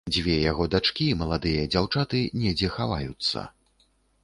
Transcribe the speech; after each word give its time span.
Дзве 0.13 0.35
яго 0.51 0.63
дачкі, 0.75 1.09
маладыя 1.19 1.67
дзяўчаты, 1.75 2.23
недзе 2.41 2.73
хаваюцца. 2.81 3.47